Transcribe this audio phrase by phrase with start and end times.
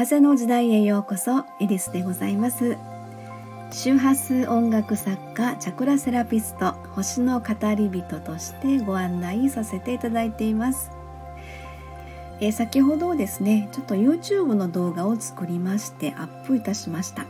[0.00, 2.78] 風の時代へようこそエリスでございます。
[3.70, 10.90] 周波数音楽作家チャクラセラピスト星の語り人としてご案内させていただいています。
[12.40, 17.26] え、先ほどですねちょっと YouTube の動画を作りましてアップいたしました。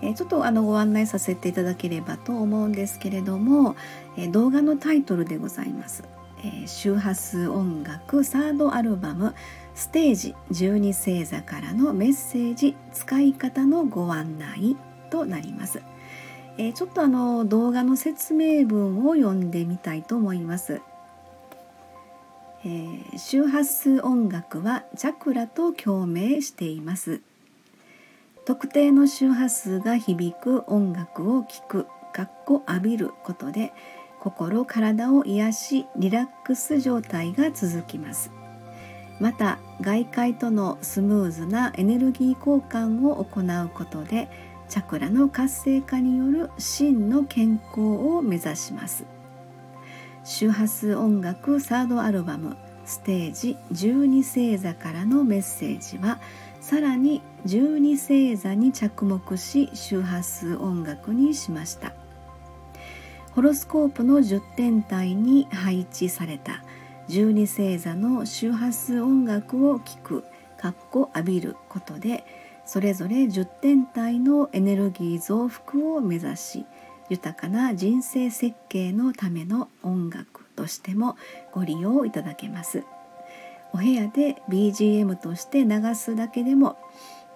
[0.00, 3.76] えちょっとあのご案内させていただければと思うんですけれども、
[4.16, 6.04] え動画のタイトルでございます、
[6.42, 9.34] え周波数音楽サードアルバム
[9.74, 14.76] ステージ12星座からのメッセージ使い方のご案内
[15.10, 15.82] となります。
[16.58, 20.80] えー、ちょっとあの動画の説明文を読んでみたいと思います。
[22.64, 27.20] えー、周波数音楽はチャクラと共鳴しています。
[28.44, 33.72] 特定の周波数が響く音楽を聴く、かっこ浴びることで
[34.20, 38.30] 心体を癒しリラックス状態が続きます。
[39.20, 44.28] また外界とのスムーズなエネルギー交換を行うことで
[44.68, 49.04] チャクラの活性化による真の健康を目指します
[50.24, 56.18] 周波数音楽サードアルバムステージ12星座からのメッセージは
[56.60, 61.92] さらに12星座に着目し周波数音楽にしました
[63.34, 66.64] ホロスコープの10点体に配置された。
[67.08, 70.24] 12星座の周波数音楽を聴く。
[70.60, 72.22] かっこ浴びることで
[72.66, 76.66] それぞれ10点体のエネルギー増幅を目指し
[77.08, 81.16] 豊かな人生設計のための音楽としても
[81.50, 82.84] ご利用いただけます。
[83.72, 86.76] お部屋で BGM として流すだけでも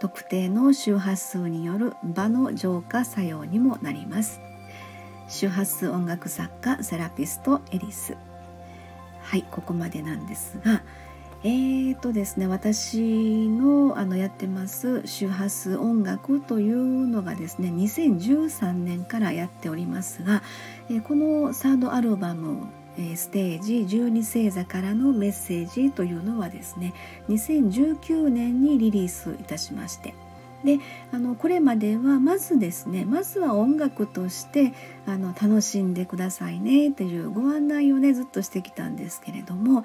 [0.01, 4.41] 特定の周波数による場の浄化作用にもなります。
[5.29, 8.17] 周波数音楽作家セラピストエリス。
[9.23, 10.83] はいここまでなんですが
[11.43, 20.43] えーとですね私のあのやってます周波数音楽というのがですね2013年からやっておりますが、
[20.91, 22.67] え、このサードアルバム
[23.17, 26.95] ステージ12星座からのメッセージというのはですね
[27.29, 30.15] 2019年にリリースいたしまして
[30.65, 30.79] で
[31.13, 34.73] あのこれまではまずですねまずは音楽として
[35.07, 39.85] あの楽しんでくださいねというご案内をねずっとしてきたんですけれども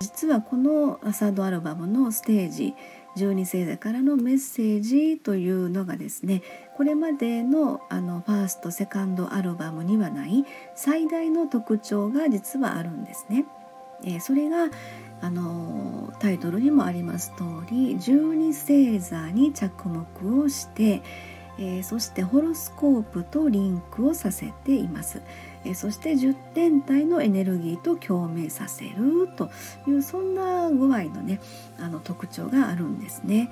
[0.00, 2.74] 実はこのサードアルバムのステージ
[3.16, 6.42] 12星座からのメッセージというのがですね
[6.76, 10.44] これまでのあのファーストセカンドアルバムにはない
[10.76, 13.46] 最大の特徴が実はあるんですね。
[14.02, 14.68] えー、それが
[15.20, 21.02] あのタイトルにもあります通り12星座に着目をして、
[21.58, 25.20] えー、そしてホロスコープとリンクをさせています、
[25.64, 29.50] えー、そして10天体のエネルギーと共鳴させると
[29.86, 31.40] いうそんな具合のね
[31.78, 33.50] あの特徴があるんですね。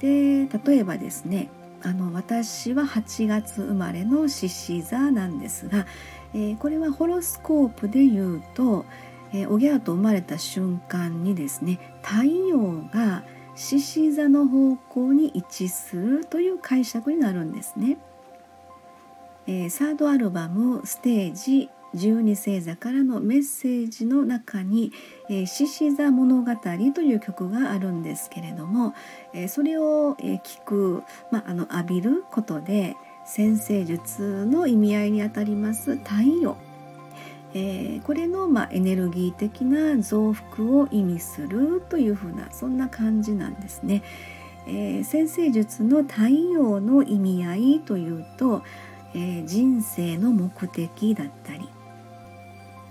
[0.00, 1.48] で例えばですね
[1.82, 5.86] あの私は8月生まれの獅子座なんですが、
[6.34, 8.84] えー、これはホロスコープで言うと
[9.32, 13.24] えー、おぎゃーと生まれた瞬間にですね太陽が
[13.54, 17.98] 獅子座の方向に位置するという解釈になるんですね。
[19.46, 24.92] えー、サードアルバムステージ12星座からのメッセージの中に
[25.28, 26.52] 「獅、え、子、座物語」
[26.94, 28.94] という曲があるんですけれども、
[29.32, 36.56] えー、それを、えー、聞く、まあ、あの浴びることで先生術の意味合いにあたります太陽
[37.54, 44.02] えー、これの、まあ、エネルギー的な増幅を意味するというふうなそんな感じなんですね。
[44.66, 48.62] えー、先生術の太陽の意味合いというと、
[49.14, 51.68] えー、人生の目的だったり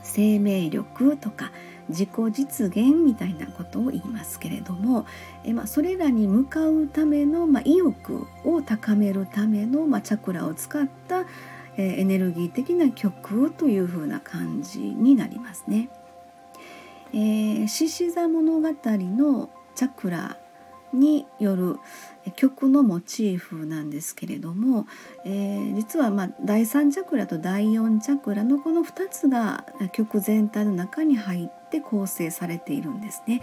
[0.04, 1.52] 生命力とか
[1.88, 5.06] 自己実現みたいなことを言いますけれども、
[5.44, 11.26] えまあ、それらに向かうための、まあ、意欲を高めるための、まあ、チャクラを使った
[11.82, 15.90] エネルギー的な曲という風な感じになりますね。
[17.12, 20.38] 獅子座物語のチャクラ
[20.94, 21.78] による
[22.36, 24.88] 曲のモチーフなんですけれども、
[25.26, 33.42] えー、実はまあ第3チャクラと第4チャクラのこの2つが曲全体の中に入って構成されているんですね。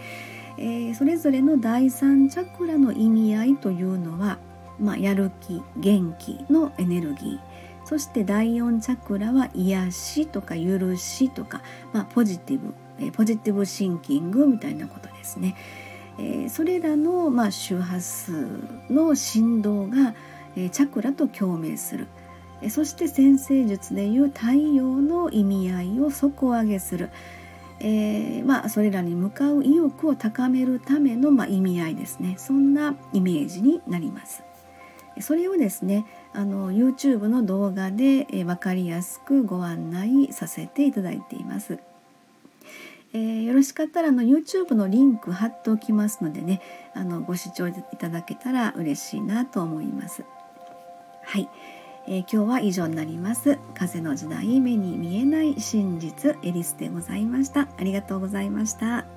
[0.57, 4.39] えー、それぞれの第3チャクラの意味合いというのは、
[4.79, 7.56] まあ、やる気元気のエネルギー
[7.87, 11.61] そして第4チャクラは癒しとか許しとか、
[11.93, 15.55] まあ、ポジティブ、えポジティブシンキングみたいなことですね。
[16.19, 18.45] え、それらの、まあ、周波数
[18.89, 20.15] の振動が、
[20.57, 22.07] え、チャクラと共鳴する。
[22.69, 27.09] そして先生術でいう太陽の意味合いを底上げする、
[27.79, 34.43] えー、まあ、それらに向かう意欲を高めるための、まあ、意味合いですねそんなイメージになります。
[35.21, 41.79] それをですねあの YouTube の動画で、えー、分かりやすくご案内させていただいています。
[43.13, 46.61] えー、よろしかったらあの YouTube のリンク貼っておきますのでね
[46.93, 50.23] あのご視聴いただけたら嬉しいなと思います。
[51.23, 51.49] はい、
[52.07, 53.57] えー、今日は以上になります。
[53.73, 57.67] 風の時代目に見えない真実エリスでございました。
[57.77, 59.16] ありがとうございました。